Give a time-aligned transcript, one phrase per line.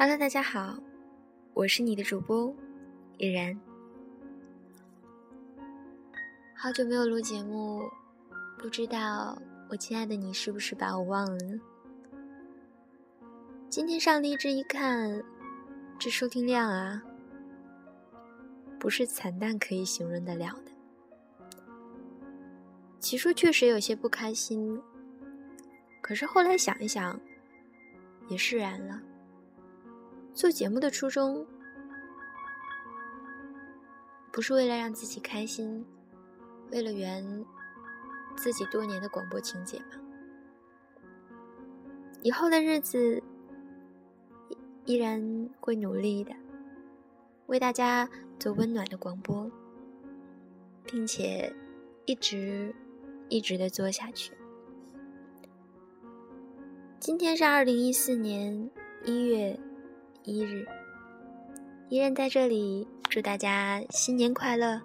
[0.00, 0.78] Hello，大家好，
[1.54, 2.54] 我是你的主播
[3.16, 3.60] 依然。
[6.54, 7.82] 好久没有录节目，
[8.56, 9.36] 不知道
[9.68, 11.60] 我亲爱的你是不是把我忘了呢？
[13.68, 15.20] 今天上荔枝一看，
[15.98, 17.02] 这收听量啊，
[18.78, 20.70] 不是惨淡可以形容得了的。
[23.00, 24.80] 起初确实有些不开心，
[26.00, 27.20] 可是后来想一想，
[28.28, 29.02] 也释然了。
[30.38, 31.44] 做节目的初衷，
[34.30, 35.84] 不是为了让自己开心，
[36.70, 37.44] 为了圆
[38.36, 39.98] 自己多年的广播情节吗？
[42.22, 43.20] 以后的日子
[44.84, 46.32] 依然会努力的，
[47.48, 49.50] 为大家做温暖的广播，
[50.84, 51.52] 并且
[52.06, 52.72] 一直
[53.28, 54.32] 一直的做下去。
[57.00, 58.70] 今天是二零一四年
[59.04, 59.58] 一月。
[60.28, 60.66] 一日，
[61.88, 64.78] 依然在这里祝大家新年快乐，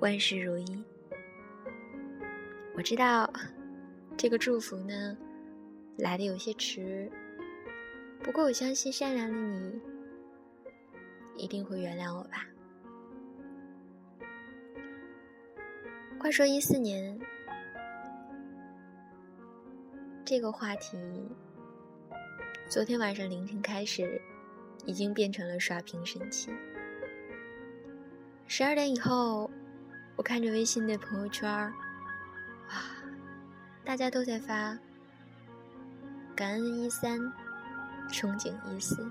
[0.00, 0.84] 万事如意。
[2.74, 3.32] 我知道
[4.16, 5.16] 这个祝福呢
[5.96, 7.08] 来的有些迟，
[8.20, 9.80] 不过我相信善良的你
[11.36, 12.44] 一定会原谅我吧。
[16.18, 17.16] 话说一四年
[20.24, 20.98] 这个话题。
[22.68, 24.20] 昨天晚上凌晨开始，
[24.84, 26.50] 已经变成了刷屏神器。
[28.46, 29.50] 十二点以后，
[30.16, 31.72] 我看着微信的朋友圈哇，
[33.86, 34.78] 大家都在发
[36.36, 37.18] “感恩一三，
[38.10, 39.10] 憧憬一四”。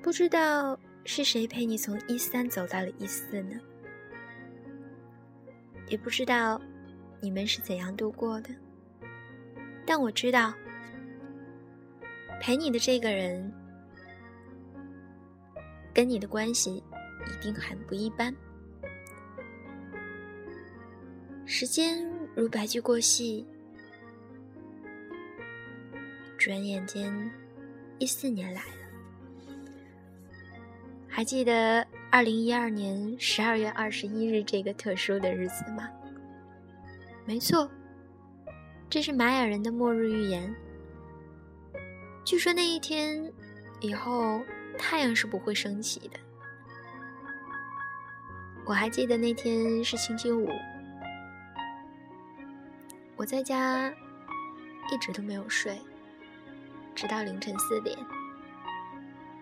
[0.00, 3.58] 不知道是谁陪你从一三走到了一四呢？
[5.88, 6.62] 也不知道。
[7.22, 8.50] 你们是怎样度过的？
[9.86, 10.52] 但我知道，
[12.40, 13.52] 陪你的这个人
[15.94, 16.82] 跟你的关系
[17.28, 18.34] 一定很不一般。
[21.46, 22.04] 时间
[22.34, 23.46] 如白驹过隙，
[26.36, 27.30] 转眼间
[28.00, 28.72] 一四年来了。
[31.08, 35.88] 还记得二零一二年十二月二十一日这个特殊的日子吗？
[37.24, 37.70] 没错，
[38.90, 40.54] 这是玛雅人的末日预言。
[42.24, 43.32] 据说那一天
[43.80, 44.42] 以后，
[44.76, 46.18] 太阳是不会升起的。
[48.64, 50.48] 我还记得那天是星期五，
[53.16, 53.92] 我在家
[54.92, 55.80] 一直都没有睡，
[56.94, 57.96] 直到凌晨四点，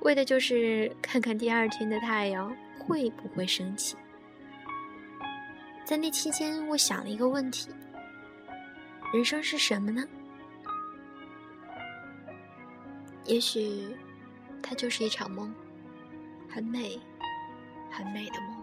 [0.00, 3.96] 为的就是看看第二天的太阳会不会升起。
[5.88, 7.70] 在那期间，我想了一个问题：
[9.10, 10.06] 人生是什么呢？
[13.24, 13.96] 也许，
[14.62, 15.50] 它就是一场梦，
[16.46, 17.00] 很美，
[17.90, 18.57] 很美的梦。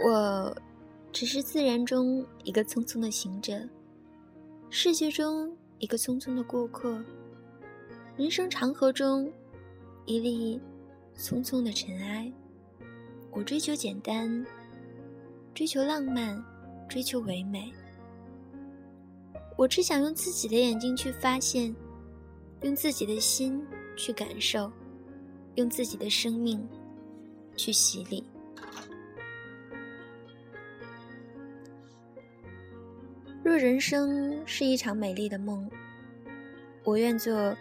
[0.00, 0.56] 我
[1.12, 3.68] 只是自然中一个匆匆的行者，
[4.70, 7.02] 世界中一个匆匆的过客，
[8.16, 9.30] 人生长河中
[10.06, 10.60] 一粒
[11.16, 12.32] 匆匆的尘埃。
[13.32, 14.46] 我追求简单，
[15.52, 16.42] 追求浪漫，
[16.88, 17.72] 追求唯美。
[19.56, 21.74] 我只想用自己的眼睛去发现，
[22.62, 23.60] 用自己的心
[23.96, 24.70] 去感受，
[25.56, 26.64] 用自己的生命
[27.56, 28.24] 去洗礼。
[33.48, 35.70] 若人生是一场美丽的梦，
[36.84, 37.56] 我愿做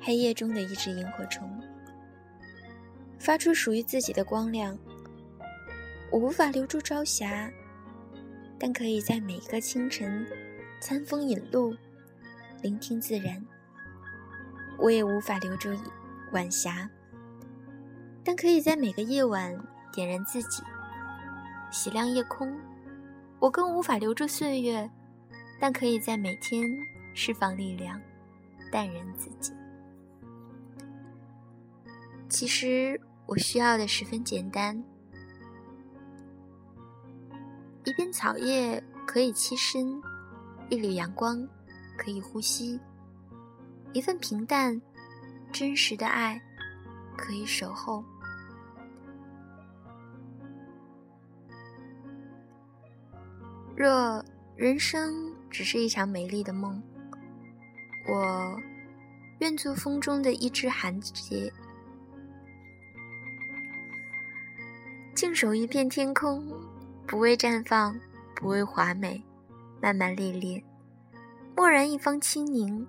[0.00, 1.50] 黑夜中的一只萤火虫，
[3.18, 4.78] 发出属于自己的光亮。
[6.12, 7.50] 我无法留住朝霞，
[8.56, 10.24] 但可以在每个清晨
[10.80, 11.74] 餐风饮露，
[12.62, 13.44] 聆听自然。
[14.78, 15.70] 我也无法留住
[16.30, 16.88] 晚霞，
[18.22, 19.58] 但可以在每个夜晚
[19.92, 20.62] 点燃自己，
[21.72, 22.56] 洗亮夜空。
[23.40, 24.88] 我更无法留住岁月。
[25.58, 26.70] 但可以在每天
[27.14, 28.00] 释放力量
[28.70, 29.52] 淡然自己。
[32.28, 34.82] 其实我需要的十分简单。
[37.84, 40.02] 一片草叶可以栖身
[40.68, 41.46] 一缕阳光
[41.96, 42.80] 可以呼吸。
[43.92, 44.78] 一份平淡
[45.52, 46.40] 真实的爱
[47.16, 48.04] 可以守候。
[53.74, 54.24] 若
[54.56, 56.82] 人生只是一场美丽的梦，
[58.06, 58.60] 我
[59.38, 61.50] 愿做风中的一枝寒结，
[65.14, 66.46] 静守一片天空，
[67.06, 67.98] 不为绽放，
[68.34, 69.24] 不为华美，
[69.80, 70.62] 慢慢历练，
[71.56, 72.86] 默然一方清宁，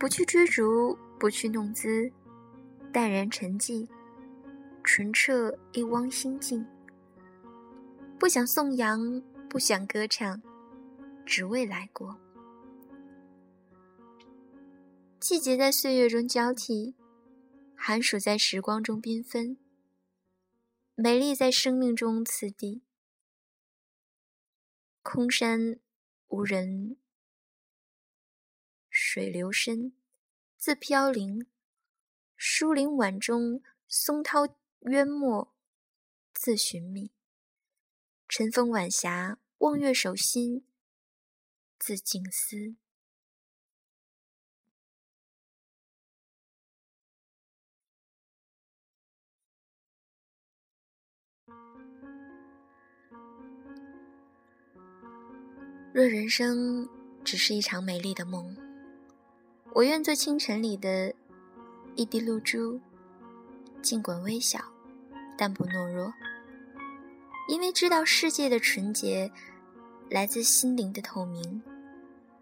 [0.00, 2.10] 不去追逐，不去弄姿，
[2.92, 3.86] 淡然沉寂，
[4.82, 6.66] 纯澈一汪心境。
[8.18, 10.42] 不想颂扬，不想歌唱，
[11.28, 12.18] 只为来过。
[15.20, 16.94] 季节在岁月中交替，
[17.76, 19.58] 寒暑在时光中缤纷，
[20.94, 22.82] 美丽在生命中次第。
[25.02, 25.78] 空山
[26.28, 26.96] 无人，
[28.88, 29.92] 水流深，
[30.56, 31.46] 自飘零；
[32.38, 35.52] 疏林晚钟，松涛渊没，
[36.32, 37.12] 自寻觅。
[38.26, 40.64] 晨风晚霞，望月守心，
[41.78, 42.74] 自静思。
[55.92, 56.88] 若人生
[57.24, 58.56] 只是一场美丽的梦，
[59.72, 61.12] 我愿做清晨里的
[61.96, 62.80] 一滴露珠，
[63.82, 64.60] 尽管微小，
[65.36, 66.12] 但不懦弱。
[67.48, 69.32] 因为知道世界的纯洁
[70.10, 71.62] 来自心灵的透明，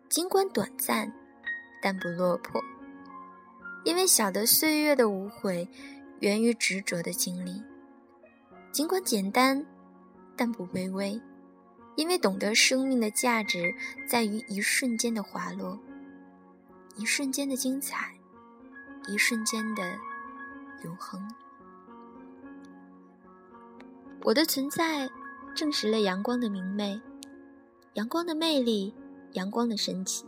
[0.08, 1.12] 尽管短暂，
[1.82, 2.62] 但不落魄。
[3.84, 5.68] 因为晓得岁月的无悔
[6.20, 7.62] 源于执着的经历，
[8.72, 9.64] 尽管简单，
[10.36, 11.20] 但不卑微。
[11.96, 13.74] 因为懂得生命的价值
[14.06, 15.78] 在于一瞬间的滑落，
[16.94, 18.12] 一瞬间的精彩，
[19.08, 19.96] 一瞬间的
[20.84, 21.26] 永恒。
[24.24, 25.08] 我的存在
[25.54, 27.00] 证实了阳光的明媚，
[27.94, 28.94] 阳光的魅力，
[29.36, 30.26] 阳光的神奇。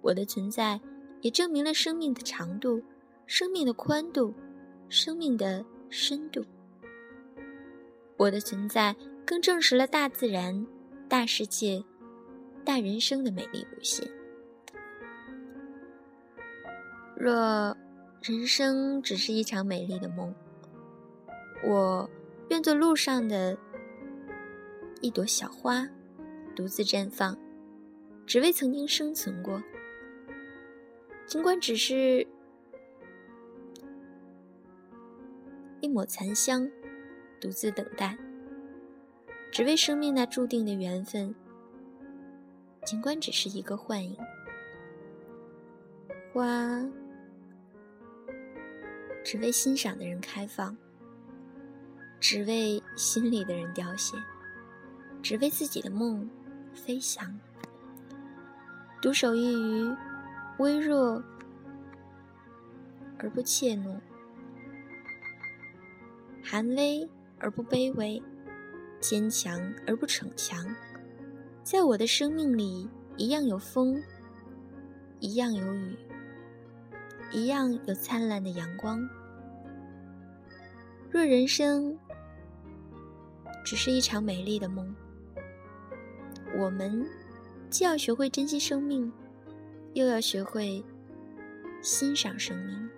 [0.00, 0.80] 我的存在
[1.20, 2.82] 也证明了生命的长度，
[3.26, 4.34] 生命的宽度，
[4.88, 6.44] 生命的深度。
[8.16, 8.96] 我的存在
[9.26, 10.66] 更证实了大自然、
[11.08, 11.84] 大世界、
[12.64, 14.10] 大人生的美丽无限。
[17.16, 17.76] 若
[18.22, 20.34] 人生只是一场美丽的梦，
[21.64, 22.08] 我。
[22.48, 23.56] 愿做路上的
[25.00, 25.88] 一朵小花，
[26.54, 27.34] 独自绽放，
[28.26, 29.62] 只为曾经生存过。
[31.26, 32.26] 尽管只是
[35.80, 36.70] 一抹残香，
[37.40, 38.18] 独自等待，
[39.50, 41.34] 只为生命那注定的缘分。
[42.84, 44.16] 尽管只是一个幻影，
[46.32, 46.84] 花
[49.24, 50.76] 只为欣赏的人开放。
[52.20, 54.16] 只为心里的人凋谢，
[55.22, 56.30] 只为自己的梦
[56.72, 57.36] 飞翔。
[59.02, 59.96] 独守一隅，
[60.58, 61.20] 微弱
[63.18, 63.98] 而不怯懦，
[66.40, 67.06] 寒微
[67.40, 68.22] 而不卑微，
[69.00, 70.64] 坚强而不逞强。
[71.64, 74.00] 在我的生命里，一样有风，
[75.18, 75.98] 一样有雨，
[77.32, 79.04] 一样有灿烂的阳光。
[81.10, 81.98] 若人生，
[83.64, 84.94] 只是一场美丽的梦。
[86.56, 87.04] 我们
[87.72, 89.10] 既要学会珍惜生命，
[89.94, 90.84] 又要学会
[91.80, 92.90] 欣赏生命。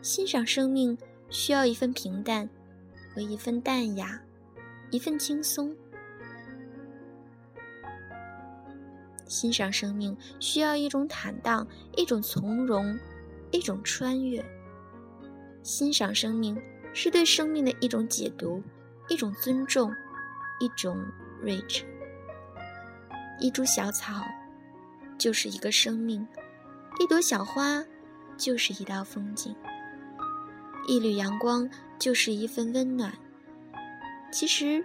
[0.00, 0.96] 欣赏生命
[1.30, 2.48] 需要一份平淡
[3.12, 4.22] 和一份淡雅，
[4.92, 5.74] 一份轻松。
[9.26, 12.96] 欣赏生命需要一种坦荡，一种从容，
[13.50, 14.44] 一种穿越。
[15.64, 16.56] 欣赏生命
[16.94, 18.62] 是对生命的一种解读。
[19.08, 19.92] 一种尊重，
[20.60, 20.96] 一种
[21.40, 21.84] 睿智。
[23.42, 24.24] 一株小草，
[25.18, 26.24] 就是一个生命；
[27.00, 27.84] 一朵小花，
[28.36, 29.52] 就是一道风景；
[30.86, 31.68] 一缕阳光，
[31.98, 33.12] 就是一份温暖。
[34.30, 34.84] 其实，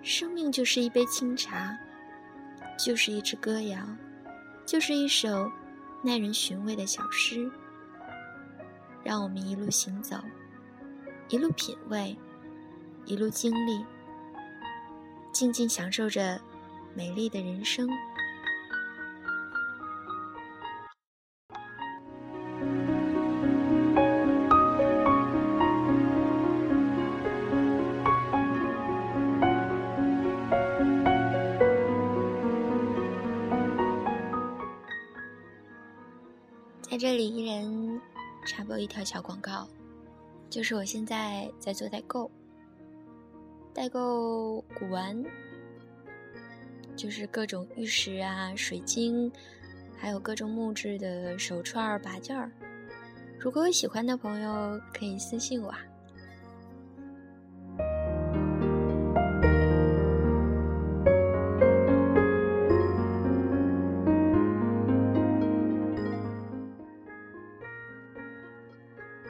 [0.00, 1.76] 生命就是一杯清茶，
[2.78, 3.80] 就是一支歌谣，
[4.64, 5.50] 就是一首
[6.04, 7.50] 耐人寻味的小诗。
[9.02, 10.16] 让我们一路行走，
[11.30, 12.16] 一路品味。
[13.06, 13.84] 一路经历，
[15.32, 16.40] 静静享受着
[16.96, 17.86] 美丽的人生。
[36.80, 38.00] 在这里，依然
[38.46, 39.68] 插播一条小广告，
[40.48, 42.30] 就是我现在在做代购。
[43.74, 45.22] 代购古玩，
[46.96, 49.30] 就是各种玉石啊、水晶，
[49.96, 52.50] 还有各种木质的手串、把件儿。
[53.38, 55.74] 如果有喜欢的朋友，可以私信我。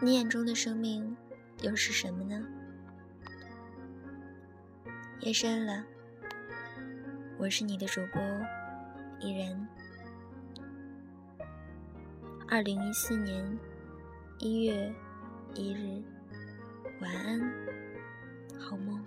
[0.01, 1.17] 你眼中的生命
[1.63, 2.41] 又是什么呢？
[5.21, 5.85] 夜深了，
[7.39, 8.21] 我是你的主播
[9.21, 9.69] 伊人。
[12.49, 13.59] 二零一四年
[14.39, 14.91] 一月
[15.55, 16.03] 一日，
[17.01, 17.41] 晚安，
[18.59, 19.05] 好梦。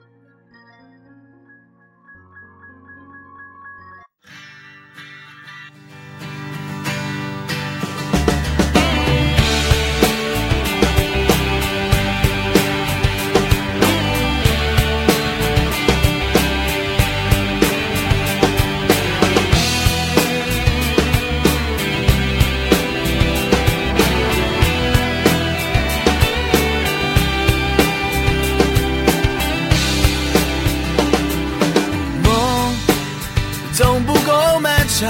[35.02, 35.08] 可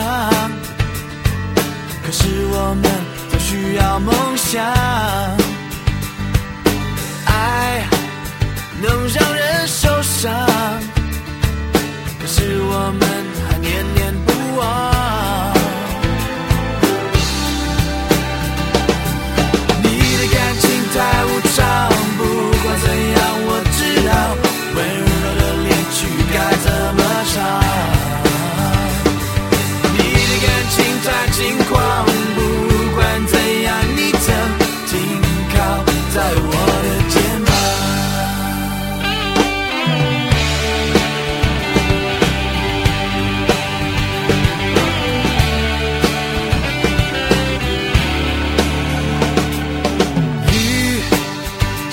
[2.11, 2.83] 是我们
[3.31, 4.63] 都需要梦想，
[7.25, 7.87] 爱
[8.81, 10.31] 能让人受伤，
[12.19, 13.09] 可是我们
[13.49, 14.13] 还念念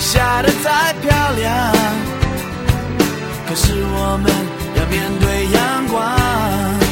[0.07, 1.73] 下的再漂亮，
[3.45, 4.31] 可是我们
[4.77, 6.86] 要面对阳光。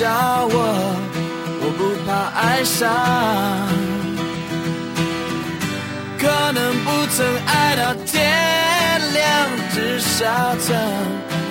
[0.00, 0.08] 笑
[0.50, 0.56] 我
[1.60, 2.08] 我不怕
[2.40, 2.88] 爱上。
[6.18, 8.18] 可能不曾爱到天
[9.12, 9.22] 亮，
[9.74, 10.74] 至少曾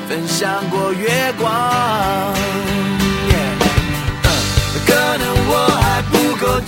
[0.09, 1.47] 分享过月光。
[4.87, 5.53] 可能我
[5.83, 6.58] 还不够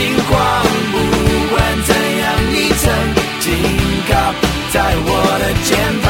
[0.00, 0.32] 太轻狂，
[0.92, 0.96] 不
[1.50, 2.90] 管怎样，你曾
[3.40, 3.52] 紧
[4.08, 4.12] 靠
[4.72, 6.08] 在我的肩膀。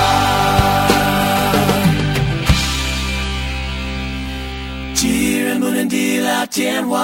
[4.94, 7.00] 既然不能地老天荒，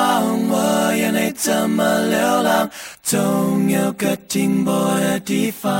[0.48, 2.70] 我眼泪怎么流浪？
[3.02, 5.72] 总有个停泊的地方。